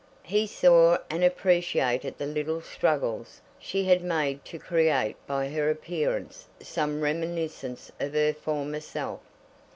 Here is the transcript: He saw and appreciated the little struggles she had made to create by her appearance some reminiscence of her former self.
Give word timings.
He 0.23 0.47
saw 0.47 0.97
and 1.11 1.23
appreciated 1.23 2.17
the 2.17 2.25
little 2.25 2.59
struggles 2.59 3.39
she 3.59 3.83
had 3.83 4.01
made 4.01 4.43
to 4.45 4.57
create 4.57 5.15
by 5.27 5.49
her 5.49 5.69
appearance 5.69 6.47
some 6.59 7.01
reminiscence 7.01 7.91
of 7.99 8.13
her 8.15 8.33
former 8.33 8.79
self. 8.79 9.19